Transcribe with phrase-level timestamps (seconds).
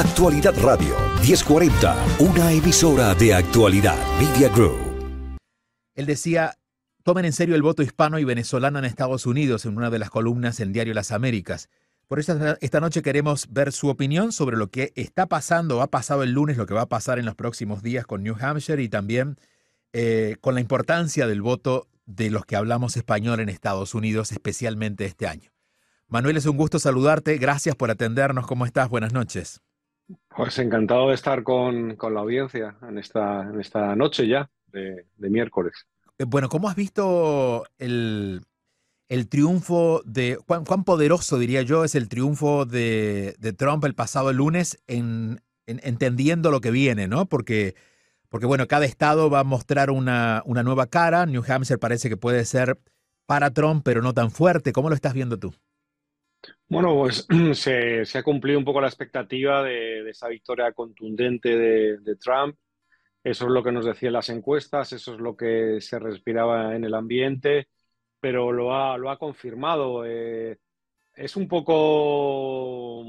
[0.00, 4.80] Actualidad Radio 1040, una emisora de actualidad Media Group.
[5.94, 6.56] Él decía,
[7.02, 10.08] tomen en serio el voto hispano y venezolano en Estados Unidos en una de las
[10.08, 11.68] columnas en Diario Las Américas.
[12.08, 16.22] Por eso esta noche queremos ver su opinión sobre lo que está pasando ha pasado
[16.22, 18.88] el lunes, lo que va a pasar en los próximos días con New Hampshire y
[18.88, 19.36] también
[19.92, 25.04] eh, con la importancia del voto de los que hablamos español en Estados Unidos, especialmente
[25.04, 25.50] este año.
[26.08, 27.36] Manuel, es un gusto saludarte.
[27.36, 28.46] Gracias por atendernos.
[28.46, 28.88] ¿Cómo estás?
[28.88, 29.60] Buenas noches.
[30.28, 35.86] Pues encantado de estar con, la audiencia en esta, en esta noche ya de, miércoles.
[36.18, 38.44] Eh, bueno, ¿cómo has visto el,
[39.28, 45.40] triunfo de, cuán, poderoso diría yo es el triunfo de, Trump el pasado lunes en,
[45.66, 47.26] entendiendo lo que viene, ¿no?
[47.26, 47.74] Porque,
[48.28, 51.26] porque, bueno, cada estado va a mostrar una, una nueva cara.
[51.26, 52.78] New Hampshire parece que puede ser
[53.26, 54.72] para Trump, pero no tan fuerte.
[54.72, 55.54] ¿Cómo lo estás viendo tú?
[56.70, 62.56] Bueno, pues se, ha cumplido un poco la expectativa de, esa victoria contundente de, Trump.
[63.24, 66.84] Eso es lo que nos decían las encuestas, eso es lo que se respiraba en
[66.84, 67.68] el ambiente,
[68.20, 70.06] pero lo ha, lo ha confirmado.
[70.06, 70.58] Eh,
[71.16, 73.02] es un poco...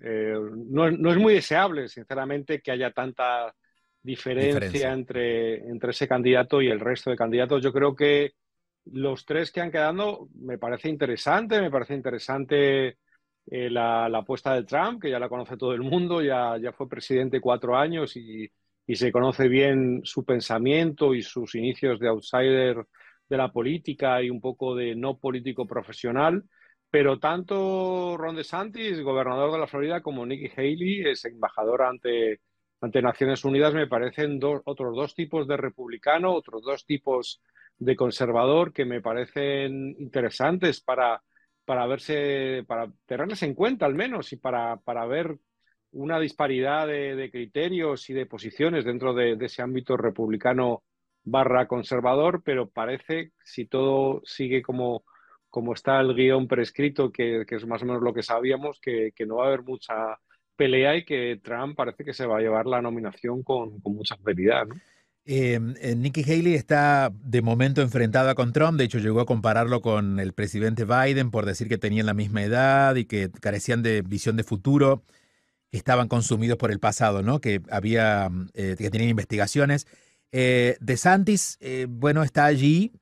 [0.00, 3.52] Eh, no, es muy deseable, sinceramente, que haya tanta
[4.00, 7.60] diferencia, Entre, entre ese candidato y el resto de candidatos.
[7.60, 8.34] Yo creo que
[8.86, 12.98] los tres que han quedado me parece interesante, me parece interesante
[13.46, 16.88] eh, la, apuesta de Trump, que ya la conoce todo el mundo, ya, ya fue
[16.88, 18.50] presidente cuatro años y,
[18.86, 22.84] se conoce bien su pensamiento y sus inicios de outsider
[23.28, 26.44] de la política y un poco de no político profesional.
[26.90, 32.40] Pero tanto Ron DeSantis, gobernador de la Florida, como Nikki Haley, es embajador ante,
[32.80, 37.42] ante Naciones Unidas, me parecen otros dos tipos de republicano, otros dos tipos
[37.78, 41.22] de conservador que me parecen interesantes para,
[41.64, 45.36] para verse, para tenerles en cuenta al menos y para, para ver
[45.94, 50.82] una disparidad de, criterios y de posiciones dentro de, ese ámbito republicano
[51.22, 55.04] barra conservador, pero parece, si todo sigue como,
[55.48, 59.36] como está el guion prescrito, que, es más o menos lo que sabíamos, que, no
[59.36, 60.18] va a haber mucha
[60.56, 64.66] pelea y que Trump parece que se va a llevar la nominación con, mucha fidelidad.
[64.66, 64.74] ¿no?
[65.24, 69.80] Eh, eh, Nikki Haley está de momento enfrentada con Trump, de hecho llegó a compararlo
[69.80, 74.02] con el presidente Biden por decir que tenían la misma edad y que carecían de
[74.02, 75.02] visión de futuro,
[75.72, 77.40] estaban consumidos por el pasado, ¿no?
[77.40, 79.86] que había, eh, que tenían investigaciones.
[80.30, 82.92] de Santis, bueno, está allí,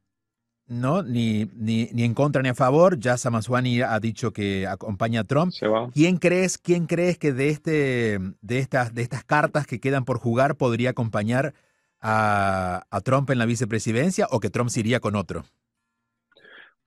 [0.73, 1.03] ¿no?
[1.03, 2.99] Ni, ni, ni, en contra ni a favor.
[2.99, 5.53] Ya Samaswani ha dicho que acompaña a Trump.
[5.93, 10.19] ¿Quién crees, quién crees que de, este, de, estas, de estas cartas que quedan por
[10.19, 11.55] jugar podría acompañar
[12.01, 15.45] a, Trump en la vicepresidencia o que Trump se iría con otro?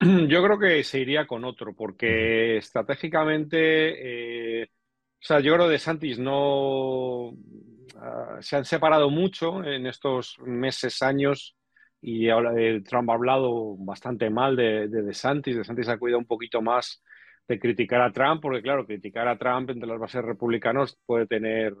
[0.00, 5.72] Yo creo que se iría con otro, porque estratégicamente, eh, o sea, yo creo que
[5.72, 7.32] de Santis no
[7.96, 11.56] ah, se han separado mucho en estos meses, años,
[12.08, 15.56] y ahora, eh, Trump ha hablado bastante mal de, de, de Santis.
[15.56, 17.02] De Santis ha cuidado un poquito más
[17.48, 21.74] de criticar a Trump, porque claro, criticar a Trump entre las bases republicanas puede tener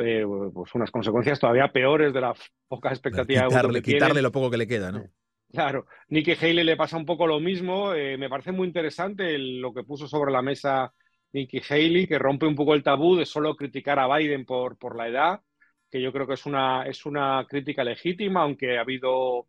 [0.00, 2.34] eh, pues unas consecuencias todavía peores de la
[2.66, 3.46] poca expectativa.
[3.46, 5.04] Quitarle, quitarle lo poco que le queda, ¿no?
[5.52, 7.94] Claro, Nikki Haley le pasa un poco lo mismo.
[7.94, 10.92] Eh, me parece muy interesante lo que puso sobre la mesa
[11.34, 14.96] Nikki Haley, que rompe un poco el tabú de solo criticar a Biden por, por
[14.96, 15.40] la edad,
[15.88, 19.46] que yo creo que es una, es una crítica legítima, aunque ha habido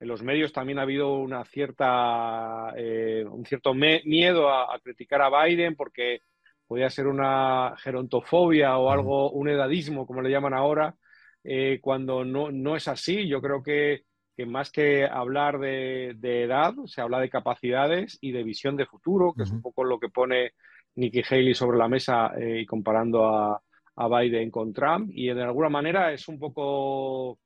[0.00, 5.44] en los medios también ha habido una cierta, eh, un cierto miedo a, criticar a
[5.44, 6.22] Biden porque
[6.66, 10.94] podía ser una gerontofobia o algo, un edadismo, como le llaman ahora,
[11.44, 13.28] eh, cuando no, no, es así.
[13.28, 18.42] Yo creo que, que más que hablar de, edad, se habla de capacidades y de
[18.42, 20.52] visión de futuro, que es un poco lo que pone
[20.94, 23.62] Nikki Haley sobre la mesa eh, y comparando a,
[23.96, 25.10] a Biden con Trump.
[25.12, 27.38] Y de alguna manera es un poco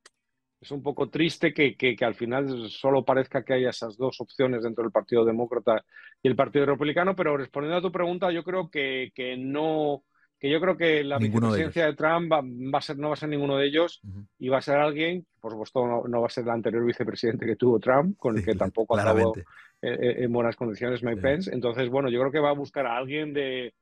[0.65, 4.63] es un poco triste que, que, al final solo parezca que haya esas dos opciones
[4.63, 5.85] dentro del Partido Demócrata
[6.23, 10.05] y el Partido Republicano, pero respondiendo a tu pregunta, yo creo que, que no,
[10.41, 13.29] que yo creo que la vicepresidencia de, Trump va, a ser, no va a ser
[13.29, 14.01] ninguno de ellos
[14.39, 17.57] y va a ser alguien, por supuesto no, va a ser el anterior vicepresidente que
[17.57, 19.35] tuvo Trump, con el que tampoco acabó
[19.83, 21.53] en, buenas condiciones Mike Pence.
[21.53, 23.75] Entonces, bueno, yo creo que va a buscar a alguien de,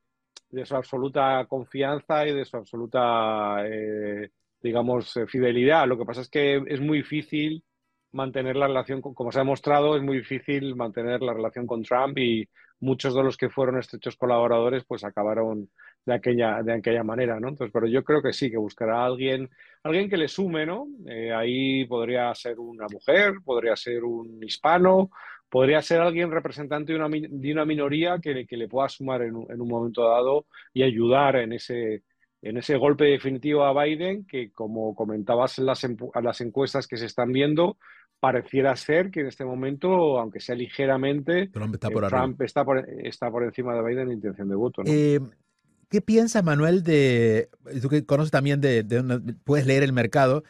[0.49, 3.65] de su absoluta confianza y de su absoluta...
[3.65, 4.29] Eh,
[4.63, 5.87] digamos, eh, fidelidad.
[5.87, 7.63] Lo que pasa es que es muy difícil
[8.13, 12.17] mantener la relación, como se ha demostrado, es muy difícil mantener la relación con Trump
[12.17, 12.47] y
[12.79, 15.69] muchos de los que fueron estrechos colaboradores pues acabaron
[16.05, 17.49] de aquella, de aquella manera, ¿no?
[17.49, 19.49] Entonces, pero yo creo que sí, que buscará a alguien,
[19.83, 20.87] alguien que le sume, ¿no?
[21.07, 25.09] Eh, ahí podría ser una mujer, podría ser un hispano,
[25.49, 29.35] podría ser alguien representante de una, de una minoría que, que le pueda sumar en
[29.49, 32.03] en un momento dado y ayudar en ese,
[32.43, 35.87] en ese golpe definitivo a Biden, que como comentabas en las,
[36.21, 37.77] las encuestas que se están viendo,
[38.19, 42.03] pareciera ser que en este momento, aunque sea ligeramente, Trump está por,
[42.41, 44.81] está por, está por encima de Biden en intención de voto.
[44.85, 45.19] Eh,
[45.89, 47.49] ¿Qué piensas, Manuel, de,
[47.81, 48.83] tú que conoces también de,
[49.45, 50.43] puedes leer el mercado,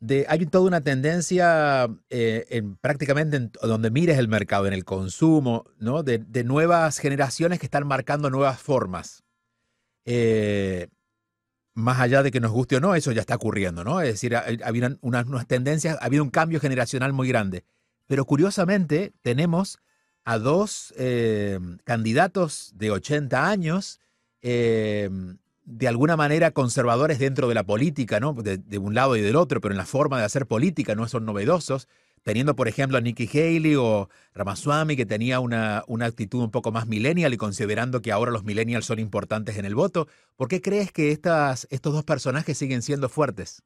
[0.00, 4.84] de, hay toda una tendencia eh, en prácticamente en donde mires el mercado, en el
[4.84, 6.02] consumo, ¿no?
[6.02, 9.22] De, de nuevas generaciones que están marcando nuevas formas.
[10.06, 10.88] Eh,
[11.76, 14.00] más allá de que nos guste o no, eso ya está ocurriendo, ¿no?
[14.00, 17.64] Es decir, había unas, tendencias, ha habido un cambio generacional muy grande.
[18.06, 19.78] Pero curiosamente tenemos
[20.24, 24.00] a dos eh, candidatos de 80 años,
[24.40, 25.10] eh,
[25.64, 28.32] de alguna manera conservadores dentro de la política, ¿no?
[28.32, 31.06] De, de, un lado y del otro, pero en la forma de hacer política no
[31.08, 31.88] son novedosos
[32.26, 36.72] teniendo por ejemplo a Nikki Haley o Ramaswamy, que tenía una, una, actitud un poco
[36.72, 40.60] más millennial y considerando que ahora los millennials son importantes en el voto, ¿por qué
[40.60, 43.62] crees que estas, estos dos personajes siguen siendo fuertes?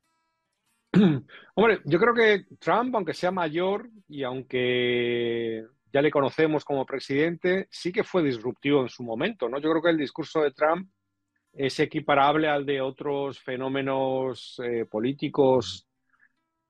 [1.54, 7.66] Hombre, yo creo que Trump, aunque sea mayor y aunque ya le conocemos como presidente,
[7.70, 9.58] sí que fue disruptivo en su momento, ¿no?
[9.58, 10.86] Yo creo que el discurso de Trump
[11.54, 15.89] es equiparable al de otros fenómenos eh, políticos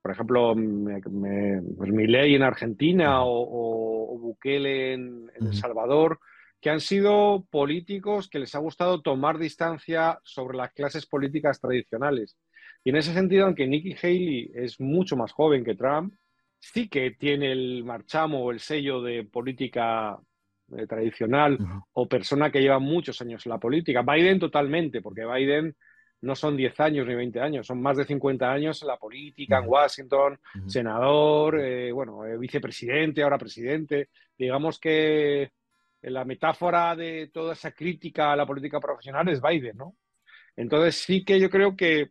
[0.02, 6.18] por ejemplo, me, me, pues en Argentina o, o, Bukele en, en, El Salvador,
[6.60, 12.36] que han sido políticos que les ha gustado tomar distancia sobre las clases políticas tradicionales.
[12.84, 16.14] Y en ese sentido, aunque Nikki Haley es mucho más joven que Trump,
[16.58, 20.18] sí que tiene el marchamo o el sello de política
[20.76, 21.82] eh, tradicional uh -huh.
[21.92, 24.02] o persona que lleva muchos años en la política.
[24.02, 25.74] Biden totalmente, porque Biden
[26.22, 29.58] no son 10 años ni 20 años, son más de 50 años en la política,
[29.58, 30.68] en Washington, uh -huh.
[30.68, 34.08] senador, eh, bueno, eh, vicepresidente, ahora presidente.
[34.36, 35.52] Digamos que
[36.02, 39.96] la metáfora de toda esa crítica a la política profesional es Biden, ¿no?
[40.56, 42.10] Entonces sí que yo creo que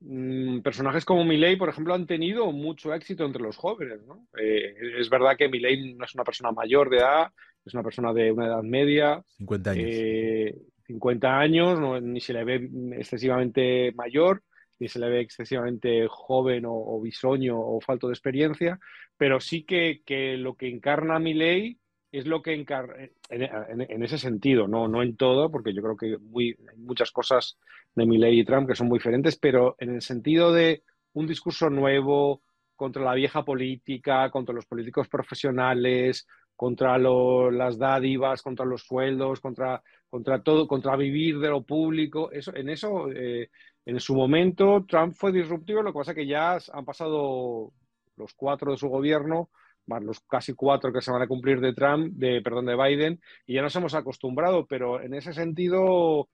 [0.00, 4.26] mmm, personajes como Milley, por ejemplo, han tenido mucho éxito entre los jóvenes, ¿no?
[4.38, 7.32] Eh, es verdad que Milley no es una persona mayor de edad,
[7.64, 9.22] es una persona de una edad media.
[9.38, 9.88] 50 años.
[9.88, 10.54] Eh,
[10.90, 14.42] 50 años, no, ni se le ve excesivamente mayor,
[14.78, 18.78] ni se le ve excesivamente joven o, bisoño o falto de experiencia,
[19.16, 21.78] pero sí que, que lo que encarna mi ley
[22.12, 22.94] es lo que encarna
[23.28, 26.78] en, en, en, ese sentido, no, no en todo, porque yo creo que muy, hay
[26.78, 27.58] muchas cosas
[27.94, 30.82] de mi ley y Trump que son muy diferentes, pero en el sentido de
[31.12, 32.42] un discurso nuevo
[32.74, 36.26] contra la vieja política, contra los políticos profesionales,
[36.60, 42.30] contra lo, las dádivas, contra los sueldos, contra, contra todo, contra vivir de lo público.
[42.30, 43.48] Eso, en eso, eh,
[43.86, 47.72] en su momento, Trump fue disruptivo, lo que pasa es que ya han pasado
[48.14, 49.48] los cuatro de su gobierno,
[49.86, 53.22] más los casi cuatro que se van a cumplir de Trump, de, perdón, de Biden,
[53.46, 56.28] y ya nos hemos acostumbrado, pero en ese sentido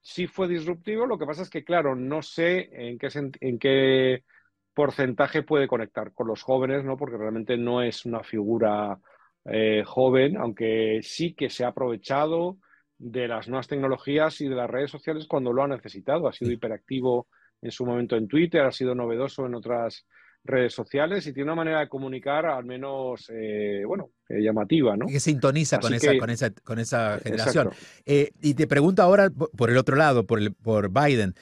[0.00, 1.04] sí fue disruptivo.
[1.04, 3.08] Lo que pasa es que, claro, no sé en qué,
[3.40, 4.24] en qué
[4.72, 6.96] porcentaje puede conectar con los jóvenes, ¿no?
[6.96, 8.98] Porque realmente no es una figura
[9.50, 12.58] eh, joven, aunque sí que se ha aprovechado
[12.98, 16.28] de las nuevas tecnologías y de las redes sociales cuando lo ha necesitado.
[16.28, 17.28] Ha sido hiperactivo
[17.62, 20.06] en su momento en Twitter, ha sido novedoso en otras
[20.46, 25.06] redes sociales y tiene una manera de comunicar al menos, eh, bueno, eh, llamativa, ¿no?
[25.06, 27.70] Que sintoniza con esa, con esa, con esa generación.
[28.04, 31.34] Eh, y te pregunto ahora por el otro lado, por, el, por Biden,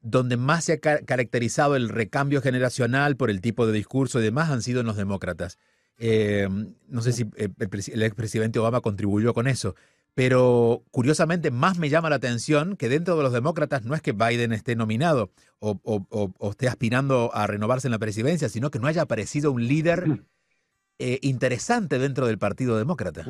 [0.00, 4.50] donde más se ha caracterizado el recambio generacional por el tipo de discurso y demás
[4.50, 5.58] han sido en los demócratas.
[6.04, 6.48] Eh,
[6.88, 9.76] no sé si el, el expresidente Obama contribuyó con eso,
[10.14, 14.10] pero curiosamente más me llama la atención que dentro de los demócratas no es que
[14.10, 15.30] Biden esté nominado
[15.60, 19.02] o, o, o, o esté aspirando a renovarse en la presidencia, sino que no haya
[19.02, 20.02] aparecido un líder
[20.98, 23.24] eh, interesante dentro del Partido Demócrata,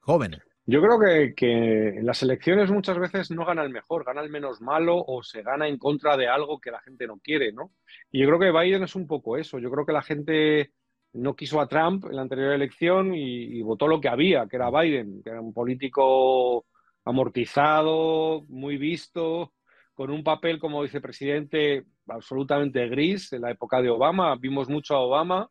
[0.00, 0.36] joven.
[0.66, 4.28] Yo creo que, que, en las elecciones muchas veces no gana el mejor, gana el
[4.28, 7.72] menos malo o se gana en contra de algo que la gente no quiere, ¿no?
[8.12, 9.58] Y yo creo que Biden es un poco eso.
[9.58, 10.74] Yo creo que la gente
[11.12, 14.70] no quiso a Trump en la anterior elección y, votó lo que había, que era
[14.70, 16.66] Biden, que era un político
[17.04, 19.52] amortizado, muy visto,
[19.94, 24.36] con un papel como vicepresidente absolutamente gris en la época de Obama.
[24.36, 25.50] Vimos mucho a Obama,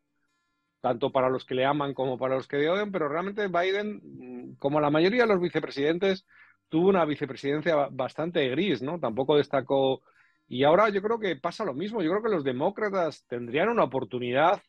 [0.82, 4.56] tanto para los que le aman como para los que le odian, pero realmente Biden,
[4.60, 6.25] como la mayoría de los vicepresidentes,
[6.70, 9.00] tuvo una vicepresidencia bastante gris, ¿no?
[9.00, 10.01] Tampoco destacó.
[10.48, 12.01] Y ahora yo creo que pasa lo mismo.
[12.01, 14.62] Yo creo que los demócratas tendrían una oportunidad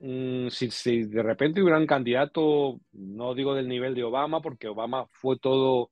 [0.00, 5.06] si, si, de repente hubiera un candidato, no digo del nivel de Obama, porque Obama
[5.10, 5.90] fue todo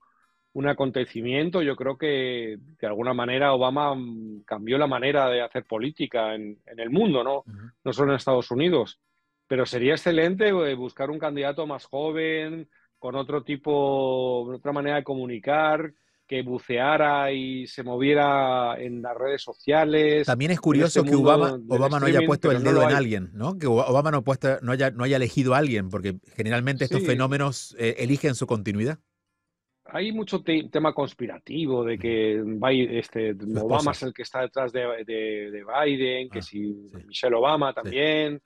[0.53, 5.65] un acontecimiento, yo creo que de alguna manera Obama mm, cambió la manera de hacer
[5.65, 7.39] política en, en el mundo, ¿no?
[7.39, 7.73] Uh -huh.
[7.85, 8.99] no solo en Estados Unidos.
[9.49, 15.05] Pero sería excelente eh, buscar un candidato más joven, con otro tipo, otra manera de
[15.05, 15.93] comunicar,
[16.27, 20.27] que buceara y se moviera en las redes sociales.
[20.27, 23.59] También es curioso este que Obama, Obama no haya puesto el dedo en alguien, ¿no?
[23.59, 27.77] Que Obama no, puesto, no, haya, no haya elegido a alguien, porque generalmente estos fenómenos
[27.79, 28.99] eh, eligen su continuidad.
[29.85, 32.43] Hay mucho tema conspirativo de que
[32.99, 36.75] este, Obama es el que está detrás de, Biden, que ah, si
[37.07, 38.43] Michelle Obama también.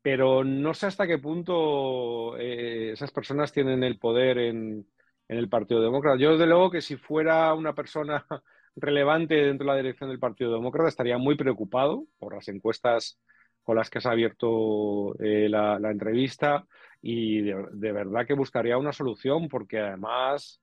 [0.00, 4.86] Pero no sé hasta qué punto eh, esas personas tienen el poder en,
[5.28, 6.18] en el Partido Demócrata.
[6.18, 8.26] Yo, desde luego, que si fuera una persona
[8.76, 13.20] relevante dentro de la dirección del Partido Demócrata, estaría muy preocupado por las encuestas
[13.62, 16.66] con las que se ha abierto eh, la, entrevista
[17.02, 20.62] y de, verdad que buscaría una solución porque además,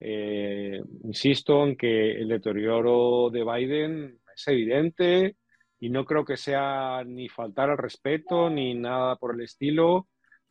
[0.00, 5.36] eh, insisto en que el deterioro de Biden es evidente
[5.78, 10.08] y no creo que sea ni faltar al respeto ni nada por el estilo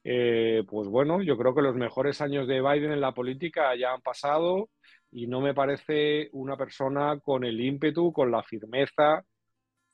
[0.07, 3.91] eh, pues bueno, yo creo que los mejores años de Biden en la política ya
[3.91, 4.69] han pasado
[5.09, 9.25] y no me parece una persona con el ímpetu, con la firmeza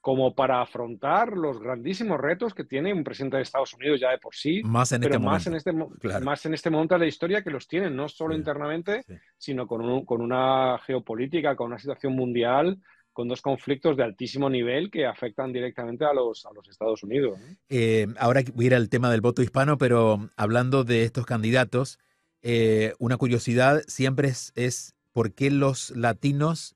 [0.01, 4.18] como para afrontar los grandísimos retos que tiene un presidente de Estados Unidos ya de
[4.18, 7.06] por sí, más en pero este más, en este, más en este momento de la
[7.06, 9.06] historia que los tienen, no solo internamente,
[9.38, 12.77] sino con, con una geopolítica, con una situación mundial
[13.13, 17.39] con dos conflictos de altísimo nivel que afectan directamente a los, a los Estados Unidos.
[17.70, 22.00] Eh, ahora voy a ir al tema del voto hispano, pero hablando de estos candidatos,
[22.41, 26.75] eh, una curiosidad siempre es, es por qué los latinos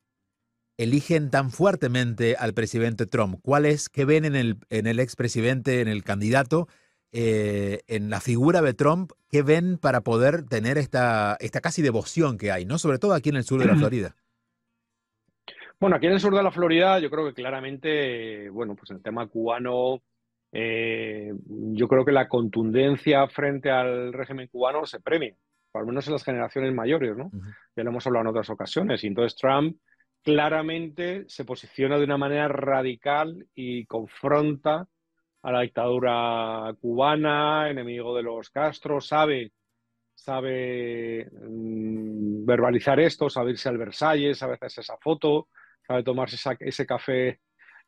[0.78, 3.40] eligen tan fuertemente al presidente Trump.
[3.42, 6.68] ¿Cuál es, qué ven en el, en el expresidente, en el candidato,
[7.12, 12.38] eh, en la figura de Trump, qué ven para poder tener esta, esta casi devoción
[12.38, 12.78] que hay, ¿no?
[12.78, 14.16] Sobre todo aquí en el sur de la Florida.
[15.80, 19.02] Bueno, aquí en el sur de la Florida yo creo que claramente, bueno, pues el
[19.02, 20.02] tema cubano,
[20.52, 25.36] eh, yo creo que la contundencia frente al régimen cubano se premia,
[25.72, 27.30] por lo menos en las generaciones mayores, ¿no?
[27.76, 29.04] Ya lo hemos hablado en otras ocasiones.
[29.04, 29.78] Y entonces Trump
[30.24, 34.88] claramente se posiciona de una manera radical y confronta
[35.42, 39.52] a la dictadura cubana, enemigo de los Castro, sabe
[40.16, 45.50] sabe mm, verbalizar esto, sabe irse al Versalles, a veces esa foto,
[45.86, 47.40] sabe tomarse ese café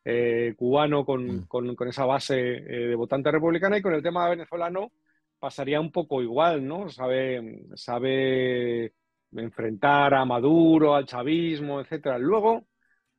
[0.04, 1.46] eh, cubano mm.
[1.46, 4.92] con, con, esa base eh, de votante republicana y con el tema venezolano
[5.38, 6.88] pasaría un poco igual, ¿no?
[6.88, 8.92] Sabe, sabe
[9.32, 12.18] enfrentar a Maduro, al chavismo, etcétera.
[12.18, 12.66] Luego,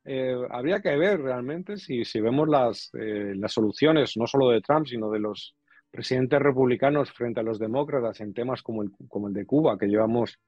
[0.04, 4.86] eh, habría que ver realmente si, si vemos las, las soluciones, no solo de Trump,
[4.86, 5.56] sino de los
[5.90, 9.86] presidentes republicanos frente a los demócratas en temas como el, como el de Cuba, que
[9.86, 10.38] llevamos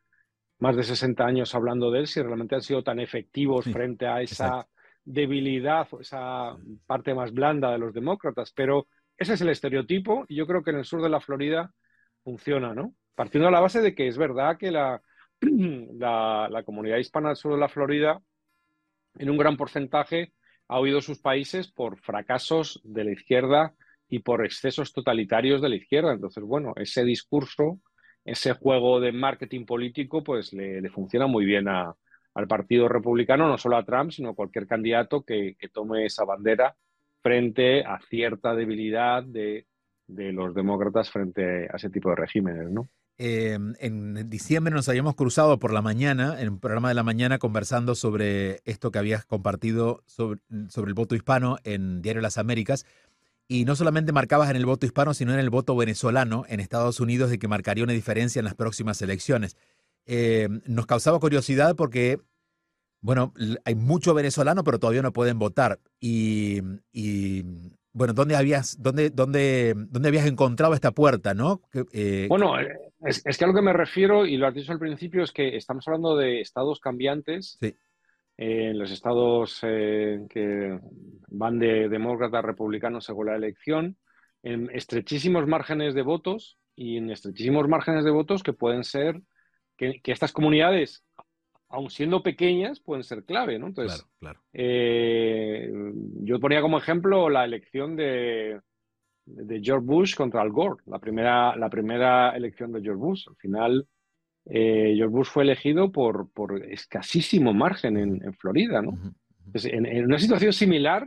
[0.63, 4.23] más de 60 años hablando de él, si realmente han sido tan efectivos frente a
[4.23, 4.69] esa
[5.05, 8.53] debilidad o esa parte más blanda de los demócratas.
[8.53, 8.87] Pero
[9.19, 11.75] ese es el estereotipo y yo creo que en el sur de la Florida
[12.23, 12.95] funciona, ¿no?
[13.17, 15.03] Partiendo de la base de que es verdad que la,
[15.41, 18.23] la, comunidad hispana del sur de la Florida,
[19.19, 20.33] en un gran porcentaje,
[20.69, 23.75] ha oído sus países por fracasos de la izquierda
[24.09, 26.13] y por excesos totalitarios de la izquierda.
[26.13, 27.81] Entonces, bueno, ese discurso
[28.25, 33.77] ese juego de marketing político pues le, funciona muy bien al Partido Republicano, no solo
[33.77, 36.77] a Trump, sino a cualquier candidato que, tome esa bandera
[37.21, 39.67] frente a cierta debilidad de,
[40.09, 42.89] los demócratas frente a ese tipo de regímenes, ¿no?
[43.19, 47.39] Eh, en diciembre nos habíamos cruzado por la mañana, en un programa de la mañana,
[47.39, 52.85] conversando sobre esto que habías compartido sobre, sobre el voto hispano en Diario Las Américas
[53.49, 57.01] y no solamente marcabas en el voto hispano, sino en el voto venezolano en Estados
[57.01, 59.57] Unidos de que marcaría una diferencia en las próximas elecciones.
[60.07, 62.19] Eh, nos causaba curiosidad porque,
[63.01, 63.33] bueno,
[63.65, 65.81] hay mucho venezolano, pero todavía no pueden votar.
[66.01, 66.61] Y,
[67.93, 71.61] bueno, ¿dónde habías, dónde, dónde, dónde habías encontrado esta puerta, no?
[71.93, 72.55] Eh, bueno,
[73.05, 75.33] es, es, que a lo que me refiero, y lo has dicho al principio, es
[75.33, 77.59] que estamos hablando de estados cambiantes.
[77.61, 77.77] Sí
[78.37, 80.79] en los estados eh, que
[81.29, 83.97] van de demócratas a republicanos según la elección,
[84.43, 89.21] en estrechísimos márgenes de votos y en estrechísimos márgenes de votos que pueden ser,
[89.77, 91.05] que, estas comunidades,
[91.69, 93.69] aun siendo pequeñas, pueden ser clave, ¿no?
[93.69, 95.71] Entonces, claro, eh,
[96.23, 98.61] yo ponía como ejemplo la elección de,
[99.25, 103.29] de George Bush contra Al Gore, la primera, la primera elección de George Bush.
[103.29, 103.89] Al final,
[104.47, 108.99] eh, George Bush fue elegido por, por escasísimo margen en, Florida, ¿no?
[109.55, 111.07] en, una situación similar,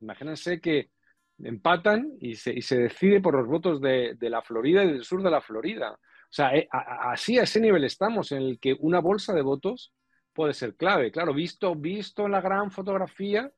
[0.00, 0.90] imagínense que
[1.38, 5.04] empatan y se, y se decide por los votos de, de, la Florida y del
[5.04, 5.92] sur de la Florida.
[5.92, 9.94] O sea, eh, así a ese nivel estamos, en el que una bolsa de votos
[10.34, 11.10] puede ser clave.
[11.10, 13.50] Claro, visto, visto la gran fotografía,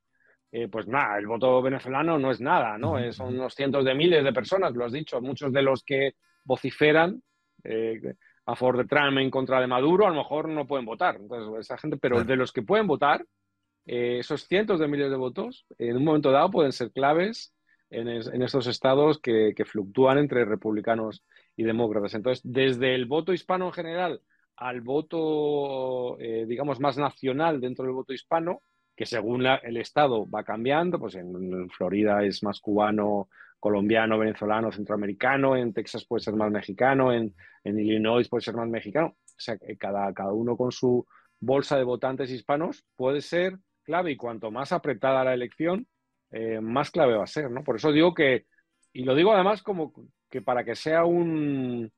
[0.52, 2.96] eh, pues nada, el voto venezolano no es nada, ¿no?
[3.12, 6.14] son unos cientos de miles de personas, lo has dicho, muchos de los que
[6.44, 7.22] vociferan
[8.50, 11.16] a favor de Trump en contra de Maduro, a lo mejor no pueden votar.
[11.16, 13.24] Entonces, esa gente, pero de los que pueden votar,
[13.86, 17.54] eh, esos cientos de miles de votos, en un momento dado pueden ser claves
[17.90, 18.08] en,
[18.42, 21.24] estos estados que, fluctúan entre republicanos
[21.56, 22.14] y demócratas.
[22.14, 24.20] Entonces, desde el voto hispano en general
[24.56, 28.62] al voto, eh, digamos, más nacional dentro del voto hispano,
[29.00, 35.56] que según el estado va cambiando, pues en, Florida es más cubano, colombiano, venezolano, centroamericano,
[35.56, 39.16] en Texas puede ser más mexicano, en, Illinois puede ser más mexicano.
[39.16, 41.06] O sea, cada, cada uno con su
[41.38, 45.86] bolsa de votantes hispanos puede ser clave y cuanto más apretada la elección,
[46.30, 47.64] eh, más clave va a ser, ¿no?
[47.64, 48.44] Por eso digo que,
[48.92, 49.94] y lo digo además como
[50.28, 51.90] que para que sea un,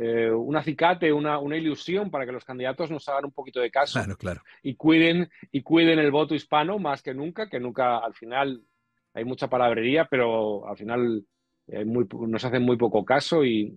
[0.00, 3.68] eh, un acicate, una, una, ilusión para que los candidatos nos hagan un poquito de
[3.68, 8.14] caso claro, Y, cuiden, y cuiden el voto hispano más que nunca, que nunca al
[8.14, 8.62] final
[9.12, 11.26] hay mucha palabrería, pero al final
[11.66, 13.74] eh, nos hacen muy poco caso y,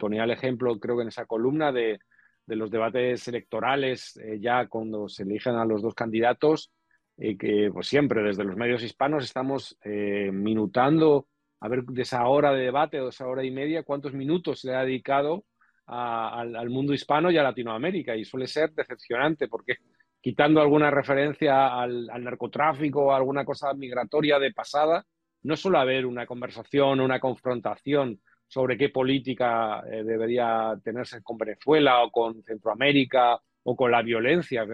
[0.00, 1.98] ponía el ejemplo, creo que en esa columna de,
[2.46, 6.72] los debates electorales, eh, ya cuando se eligen a los dos candidatos,
[7.18, 11.28] que pues siempre desde los medios hispanos estamos minutando
[11.62, 14.74] a ver de esa hora de debate o esa hora y media, cuántos minutos se
[14.74, 15.44] ha dedicado
[15.86, 18.16] al, mundo hispano y a Latinoamérica.
[18.16, 19.76] Y suele ser decepcionante porque
[20.20, 25.04] quitando alguna referencia al, narcotráfico o alguna cosa migratoria de pasada,
[25.44, 32.02] no suele haber una conversación una confrontación sobre qué política eh, debería tenerse con Venezuela
[32.02, 34.66] o con Centroamérica o con la violencia,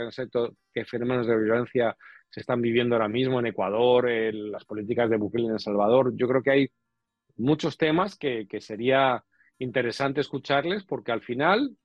[0.73, 1.95] qué fenómenos de violencia
[2.31, 6.13] se están viviendo ahora mismo en Ecuador, en las políticas de Bukele en El Salvador.
[6.15, 6.71] Yo creo que hay
[7.37, 9.25] muchos temas que, sería
[9.59, 11.77] interesante escucharles porque al final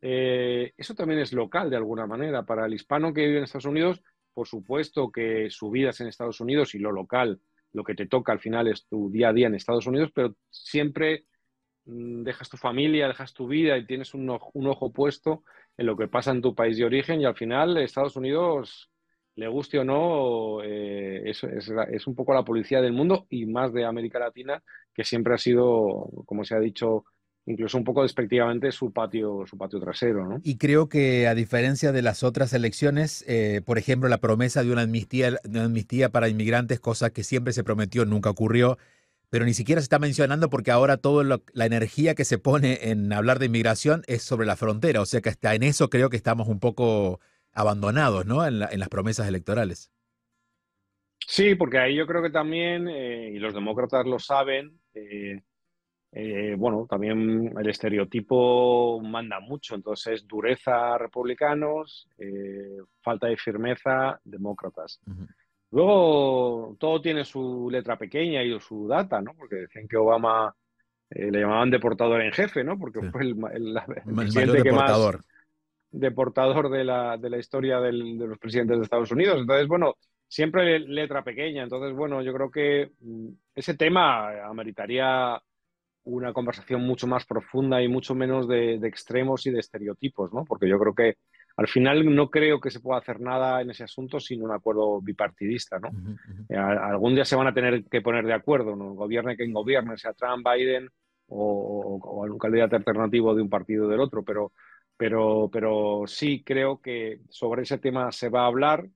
[0.00, 2.44] eh, eso también es local de alguna manera.
[2.44, 4.02] Para el hispano que vive en Estados Unidos,
[4.32, 7.40] por supuesto que su vida es en Estados Unidos y lo local,
[7.72, 10.34] lo que te toca al final es tu día a día en Estados Unidos, pero
[10.48, 11.26] siempre
[11.84, 15.44] mm, dejas tu familia, dejas tu vida y tienes un ojo puesto
[15.76, 18.89] en lo que pasa en tu país de origen y al final Estados Unidos
[19.40, 23.86] le guste o no, eh, es, un poco la policía del mundo y más de
[23.86, 27.06] América Latina, que siempre ha sido, como se ha dicho,
[27.46, 30.26] incluso un poco despectivamente su patio, su patio trasero.
[30.26, 30.40] ¿no?
[30.44, 34.72] Y creo que a diferencia de las otras elecciones, eh, por ejemplo, la promesa de
[34.72, 38.76] una amnistía, para inmigrantes, cosa que siempre se prometió, nunca ocurrió,
[39.30, 43.10] pero ni siquiera se está mencionando porque ahora toda la energía que se pone en
[43.10, 46.18] hablar de inmigración es sobre la frontera, o sea que hasta en eso creo que
[46.18, 47.20] estamos un poco
[47.52, 48.46] abandonados ¿no?
[48.46, 49.90] en, las promesas electorales.
[51.26, 55.40] Sí, porque ahí yo creo que también, eh, y los demócratas lo saben, eh,
[56.12, 62.08] eh, bueno, también el estereotipo manda mucho, entonces dureza republicanos,
[63.00, 65.00] falta de firmeza demócratas.
[65.70, 69.34] Luego todo tiene su letra pequeña y su data, ¿no?
[69.34, 70.52] Porque decían que Obama
[71.10, 72.76] le llamaban deportador en jefe, ¿no?
[72.76, 73.36] Porque fue el,
[74.16, 75.22] presidente que más
[75.90, 79.38] deportador de la, de la historia de los presidentes de Estados Unidos.
[79.40, 79.96] Entonces, bueno,
[80.30, 81.64] siempre letra pequeña.
[81.64, 85.40] Entonces, bueno, yo creo que mm, ese tema ameritaría
[86.04, 90.44] una conversación mucho más profunda y mucho menos de, extremos y de estereotipos, ¿no?
[90.44, 91.16] Porque yo creo que
[91.56, 95.00] al final no creo que se pueda hacer nada en ese asunto sin un acuerdo
[95.02, 95.90] bipartidista, ¿no?
[96.48, 98.94] Eh, algún día se van a tener que poner de acuerdo, ¿no?
[98.94, 100.88] Gobierne quien gobierne, sea Trump, Biden
[101.28, 104.52] o, o algún candidato alternativo de un partido o del otro, pero
[105.00, 108.86] pero, pero sí creo que sobre ese tema se va a hablar.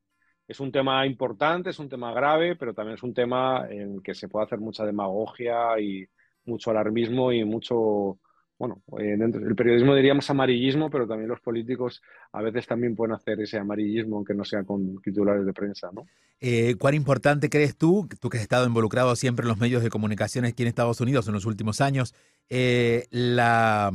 [0.47, 4.15] Es un tema importante, es un tema grave, pero también es un tema en que
[4.15, 6.07] se puede hacer mucha demagogia y
[6.45, 8.19] mucho alarmismo y mucho,
[8.59, 13.15] bueno, eh, dentro del periodismo diríamos amarillismo, pero también los políticos a veces también pueden
[13.15, 16.05] hacer ese amarillismo, aunque no sea con titulares de prensa, ¿no?
[16.39, 19.89] Eh, ¿Cuán importante crees tú, tú que has estado involucrado siempre en los medios de
[19.89, 22.15] comunicación aquí en Estados Unidos en los últimos años,
[22.51, 23.91] eh, la,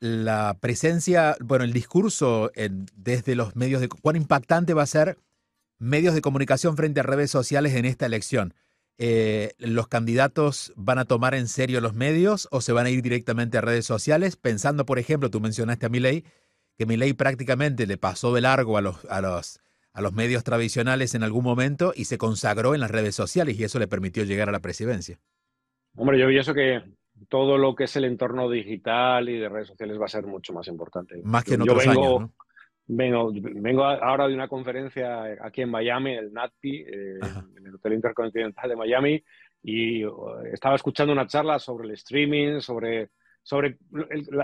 [0.00, 2.50] la presencia, bueno, el discurso
[2.94, 3.88] desde los medios de...
[3.88, 5.18] ¿Cuán impactante va a ser
[5.78, 8.54] medios de comunicación frente a redes sociales en esta elección?
[8.98, 13.02] Eh, ¿Los candidatos van a tomar en serio los medios o se van a ir
[13.02, 14.36] directamente a redes sociales?
[14.36, 16.24] Pensando, por ejemplo, tú mencionaste a Milei,
[16.78, 19.60] que Milei prácticamente le pasó de largo a los, a los,
[19.92, 23.64] a los medios tradicionales en algún momento y se consagró en las redes sociales y
[23.64, 25.18] eso le permitió llegar a la presidencia.
[25.94, 26.82] Hombre, yo pienso que
[27.28, 30.52] todo lo que es el entorno digital y de redes sociales va a ser mucho
[30.52, 31.20] más importante.
[31.24, 32.30] Más que en otros Yo vengo, años,
[32.86, 37.18] vengo, vengo, ahora de una conferencia aquí en Miami, el NATPI, eh,
[37.56, 39.24] en el Hotel Intercontinental de Miami,
[39.62, 43.10] y uh, estaba escuchando una charla sobre el streaming, sobre,
[43.42, 43.78] sobre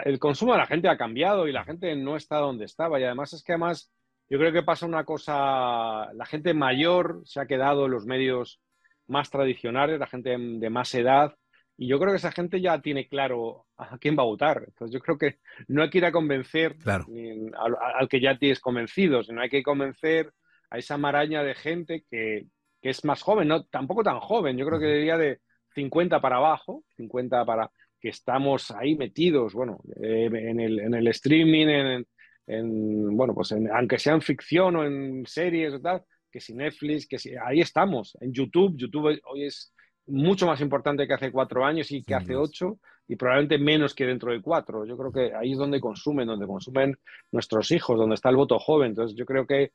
[0.04, 2.98] el, consumo de la gente ha cambiado y la gente no está donde estaba.
[2.98, 3.92] Y además es que además
[4.28, 8.60] yo creo que pasa una cosa, la gente mayor se ha quedado en los medios
[9.06, 11.36] más tradicionales, la gente de más edad,
[11.82, 14.62] y yo creo que esa gente ya tiene claro a quién va a votar.
[14.68, 19.24] Entonces yo creo que no hay que ir a convencer al, que ya tienes convencido,
[19.24, 20.32] sino hay que convencer
[20.70, 22.46] a esa maraña de gente que,
[22.82, 25.40] es más joven, no tampoco tan joven, yo creo que diría de
[25.74, 27.68] 50 para abajo, 50 para
[28.00, 32.04] que estamos ahí metidos, bueno, eh, en, el, en, el, streaming,
[32.46, 37.08] en, bueno, pues aunque sea en ficción o en series o tal, que si Netflix,
[37.08, 39.72] que si, ahí estamos, en YouTube, YouTube hoy es
[40.06, 44.06] mucho más importante que hace cuatro años y que hace ocho y probablemente menos que
[44.06, 44.84] dentro de cuatro.
[44.84, 46.96] Yo creo que ahí es donde consumen, donde consumen
[47.30, 48.90] nuestros hijos, donde está el voto joven.
[48.90, 49.72] Entonces yo creo que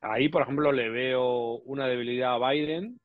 [0.00, 2.98] ahí, por ejemplo, le veo una debilidad a Biden.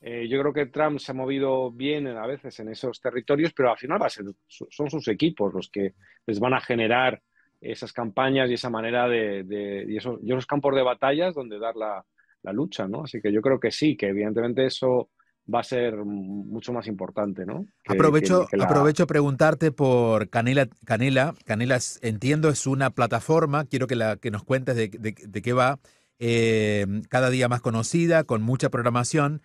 [0.00, 3.70] Eh, yo creo que Trump se ha movido bien a veces en esos territorios, pero
[3.70, 5.94] al final va a ser, son sus equipos los que
[6.26, 7.22] les van a generar
[7.60, 12.04] esas campañas y esa manera de, y, esos, campos de batallas donde dar la,
[12.42, 13.04] la lucha, ¿no?
[13.04, 15.10] Así que yo creo que sí, que evidentemente eso
[15.52, 17.66] va a ser mucho más importante, ¿no?
[17.86, 20.68] aprovecho, aprovecho preguntarte por Canela.
[20.84, 25.80] Canela, Canela entiendo es una plataforma, quiero que, la, que nos cuentes de, qué va,
[26.18, 29.42] eh, cada día más conocida, con mucha programación.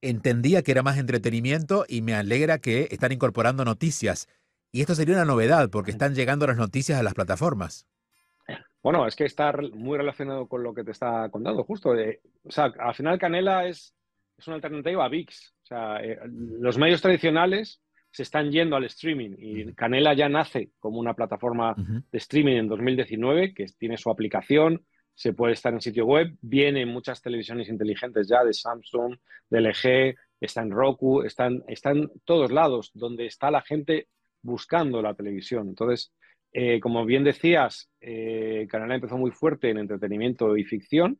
[0.00, 4.28] Entendía que era más entretenimiento y me alegra que están incorporando noticias.
[4.72, 7.86] Y esto sería una novedad porque están llegando las noticias a las plataformas.
[8.82, 11.90] Bueno, es que está muy relacionado con lo que te está contando, justo.
[11.90, 13.94] o sea, al final Canela es
[14.42, 15.54] es una alternativa a VIX.
[15.62, 20.70] O sea, eh, los medios tradicionales se están yendo al streaming y Canela ya nace
[20.78, 25.80] como una plataforma de streaming en 2019 que tiene su aplicación, se puede estar en
[25.80, 29.16] sitio web, vienen muchas televisiones inteligentes ya de Samsung,
[29.48, 34.08] de LG, está en Roku, están, en todos lados donde está la gente
[34.42, 35.68] buscando la televisión.
[35.68, 36.12] Entonces,
[36.52, 41.18] eh, como bien decías, eh, Canela empezó muy fuerte en entretenimiento y ficción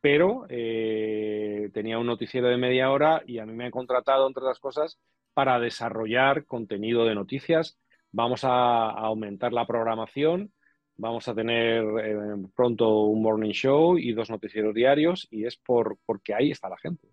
[0.00, 4.42] pero eh, tenía un noticiero de media hora y a mí me han contratado, entre
[4.42, 4.98] otras cosas,
[5.34, 7.78] para desarrollar contenido de noticias.
[8.12, 10.52] Vamos a, aumentar la programación,
[10.96, 12.16] vamos a tener eh,
[12.54, 16.78] pronto un morning show y dos noticieros diarios y es por, porque ahí está la
[16.78, 17.08] gente.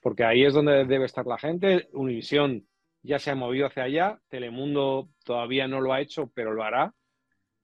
[0.00, 1.88] Porque ahí es donde debe estar la gente.
[1.92, 2.66] Univisión
[3.02, 6.94] ya se ha movido hacia allá, Telemundo todavía no lo ha hecho, pero lo hará.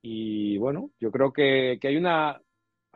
[0.02, 2.40] Y bueno, yo creo que hay una,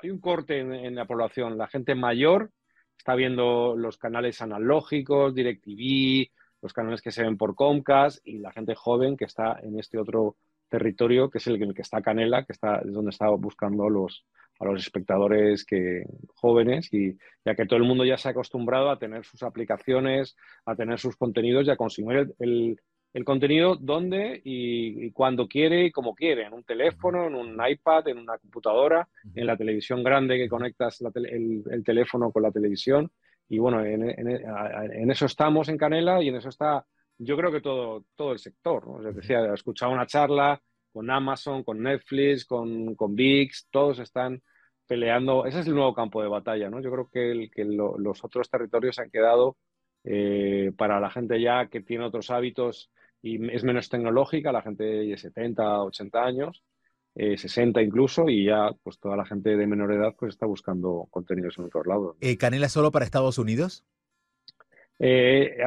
[0.02, 1.58] hay un corte en, la población.
[1.58, 2.50] La gente mayor
[2.96, 6.30] está viendo los canales analógicos, DirecTV,
[6.62, 9.98] los canales que se ven por Comcast y la gente joven que está en este
[9.98, 10.36] otro
[10.68, 14.26] territorio que es el, que está Canela, que está, es donde está buscando los,
[14.58, 18.90] a los espectadores que, jóvenes y ya que todo el mundo ya se ha acostumbrado
[18.90, 22.80] a tener sus aplicaciones, a tener sus contenidos y a consumir el, el
[23.24, 28.18] contenido donde y, cuando quiere y como quiere, en un teléfono, en un iPad, en
[28.18, 33.10] una computadora, en la televisión grande que conectas el, teléfono con la televisión.
[33.48, 36.84] Y bueno, en, eso estamos en Canela y en eso está,
[37.16, 38.86] yo creo que todo, todo el sector.
[38.86, 39.08] ¿no?
[39.08, 40.60] Os decía, he escuchado una charla
[40.92, 44.42] con Amazon, con Netflix, con, con VIX, todos están
[44.86, 45.46] peleando.
[45.46, 46.80] Ese es el nuevo campo de batalla, ¿no?
[46.80, 49.56] Yo creo que, el, que los otros territorios han quedado
[50.10, 52.90] eh, para la gente ya que tiene otros hábitos
[53.20, 56.62] y es menos tecnológica, la gente de 70, 80 años,
[57.14, 61.06] 60 eh, incluso, y ya pues toda la gente de menor edad pues está buscando
[61.10, 62.16] contenidos en otros lados.
[62.20, 63.84] Eh, ¿Canela solo para Estados Unidos?
[65.00, 65.58] Eh,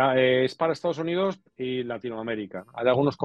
[0.43, 2.65] es para Estados Unidos y Latinoamérica.
[2.73, 3.15] Hay algunos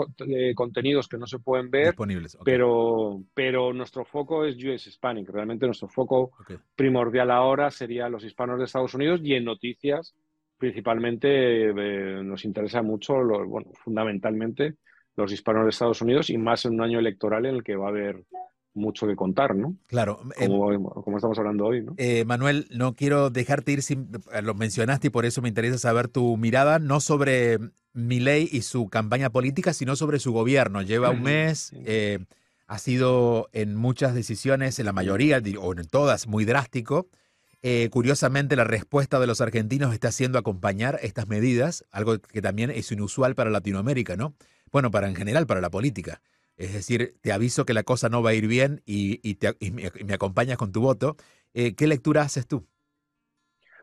[0.54, 5.30] contenidos que no se pueden ver, Disponibles, pero, pero nuestro foco es US Hispanic.
[5.30, 6.32] Realmente nuestro foco
[6.76, 10.14] primordial ahora sería los hispanos de Estados Unidos y en noticias
[10.58, 13.14] principalmente eh, nos interesa mucho,
[13.46, 14.74] bueno, fundamentalmente
[15.16, 17.86] los hispanos de Estados Unidos y más en un año electoral en el que va
[17.86, 18.24] a haber
[18.74, 19.74] mucho que contar, ¿no?
[19.86, 20.20] Claro.
[20.38, 20.84] Como, em,
[21.16, 21.94] estamos hablando hoy, ¿no?
[21.96, 24.10] Eh, Manuel, no quiero dejarte ir sin...
[24.42, 27.58] Lo mencionaste y por eso me interesa saber tu mirada, no sobre
[27.94, 30.82] Milei y su campaña política, sino sobre su gobierno.
[30.82, 32.18] Lleva un mes, eh,
[32.66, 37.08] ha sido en muchas decisiones, en la mayoría, o en todas, muy drástico.
[37.62, 42.70] Eh, curiosamente, la respuesta de los argentinos está siendo acompañar estas medidas, algo que también
[42.70, 44.34] es inusual para Latinoamérica, ¿no?
[44.70, 46.20] Bueno, para en general, para la política.
[46.56, 49.20] Es decir, te aviso que la cosa no va a ir bien y,
[49.72, 51.16] me, acompañas con tu voto.
[51.54, 52.66] Eh, ¿Qué lectura haces tú?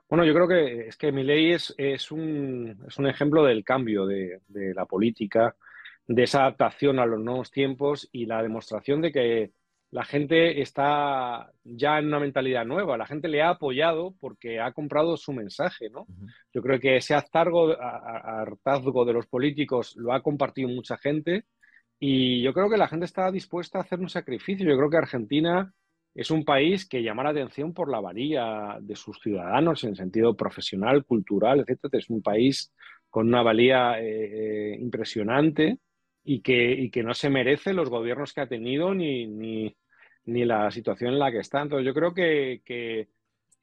[0.10, 4.42] Bueno, yo creo que es que mi ley es, es un ejemplo del cambio de,
[4.48, 5.56] de la política,
[6.08, 9.52] de esa adaptación a los nuevos tiempos y la demostración de que
[9.94, 14.72] la gente está ya en una mentalidad nueva, la gente le ha apoyado porque ha
[14.72, 16.08] comprado su mensaje, ¿no?
[16.52, 21.46] Yo creo que ese hartazgo, hartazgo de los políticos lo ha compartido mucha gente
[22.00, 24.68] y yo creo que la gente está dispuesta a hacer un sacrificio.
[24.68, 25.72] Yo creo que Argentina
[26.16, 30.36] es un país que llama la atención por la varilla de sus ciudadanos en sentido
[30.36, 31.94] profesional, cultural, etc.
[31.94, 32.74] Es un país
[33.12, 35.78] con una valía eh, impresionante
[36.24, 39.76] y que, y que no se merece los gobiernos que ha tenido ni, ni,
[40.26, 41.62] ni la situación en la que está.
[41.62, 43.08] Entonces, yo creo que, que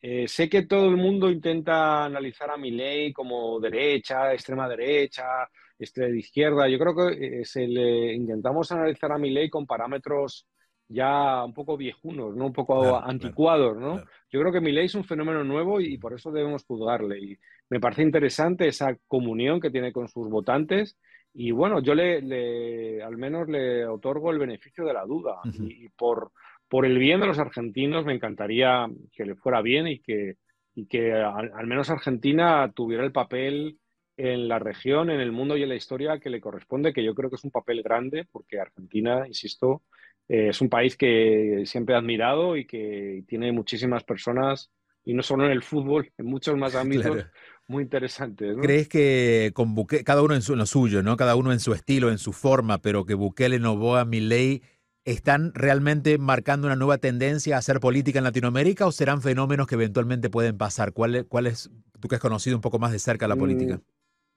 [0.03, 5.49] eh, sé que todo el mundo intenta analizar a mi ley como derecha, extrema derecha,
[5.79, 6.69] extrema de izquierda.
[6.69, 10.47] Yo creo que eh, se le, intentamos analizar a mi ley con parámetros
[10.89, 12.47] ya un poco viejunos, ¿no?
[12.47, 13.77] un poco anticuados.
[13.77, 14.03] ¿no?
[14.31, 17.19] Yo creo que mi ley es un fenómeno nuevo y, por eso debemos juzgarle.
[17.19, 20.99] Y me parece interesante esa comunión que tiene con sus votantes.
[21.33, 25.37] Y bueno, yo le, al menos le otorgo el beneficio de la duda.
[25.45, 26.33] y, por,
[26.71, 30.37] por el bien de los argentinos me encantaría que le fuera bien y que,
[30.73, 33.79] y que al, menos Argentina tuviera el papel
[34.17, 37.13] en la región, en el mundo y en la historia que le corresponde, que yo
[37.15, 39.83] creo que es un papel grande, porque Argentina, insisto,
[40.29, 44.71] eh, es un país que siempre he admirado y que tiene muchísimas personas,
[45.05, 47.27] y no solo en el fútbol, en muchos más ámbitos.
[47.67, 48.57] Muy interesantes.
[48.63, 51.17] ¿Crees que con Bukele, cada uno en, su, lo suyo, ¿no?
[51.17, 54.63] Cada uno en su estilo, en su forma, pero que Bukele, Novoa, Milei
[55.11, 59.75] ¿Están realmente marcando una nueva tendencia a hacer política en Latinoamérica o serán fenómenos que
[59.75, 60.93] eventualmente pueden pasar?
[60.93, 61.69] ¿Cuál, cuál es,
[61.99, 63.81] tú que has conocido un poco más de cerca la política?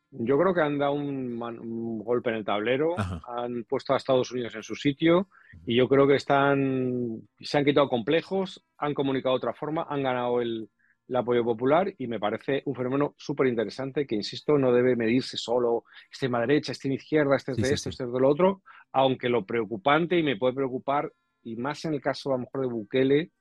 [0.10, 2.96] Mm, yo creo que han dado un, golpe en el tablero,
[3.28, 5.28] han puesto a Estados Unidos en su sitio
[5.64, 10.02] y yo creo que están, se han quitado complejos, han comunicado de otra forma, han
[10.02, 10.70] ganado el,
[11.08, 15.38] el apoyo popular y me parece un fenómeno súper interesante que, insisto, no debe medirse
[15.38, 18.62] solo extrema derecha, extrema izquierda, este es de esto, este es de lo otro,
[18.92, 21.12] aunque lo preocupante y me puede preocupar,
[21.44, 23.32] y más en el caso a lo mejor de Bukele,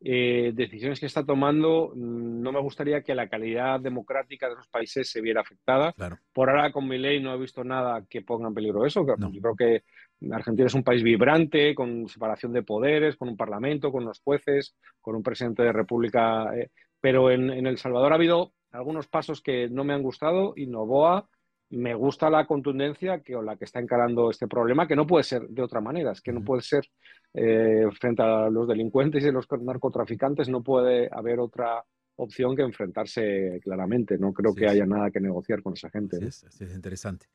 [0.00, 4.68] eh, decisiones que está tomando, mm, no me gustaría que la calidad democrática de esos
[4.68, 5.92] países se viera afectada.
[6.32, 9.04] Por ahora con mi ley no he visto nada que ponga en peligro eso.
[9.04, 9.82] Yo creo que
[10.30, 14.76] Argentina es un país vibrante, con separación de poderes, con un parlamento, con unos jueces,
[15.00, 19.68] con un presidente de república eh, pero en, El Salvador ha habido algunos pasos que
[19.68, 21.28] no me han gustado y Novoa
[21.70, 25.24] me gusta la contundencia que, con la que está encarando este problema, que no puede
[25.24, 26.86] ser de otra manera, es que no puede ser
[27.34, 31.84] eh, frente a los delincuentes y los narcotraficantes, no puede haber otra
[32.16, 34.16] opción que enfrentarse claramente.
[34.16, 36.16] No creo que haya nada que negociar con esa gente.
[36.24, 37.26] es, es interesante.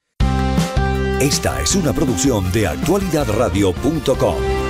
[1.21, 4.62] Esta es una producción de actualidadradio.com.